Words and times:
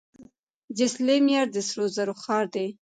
جیسلمیر 0.77 1.45
د 1.51 1.57
سرو 1.67 1.85
زرو 1.95 2.13
ښار 2.23 2.45
دی. 2.55 2.67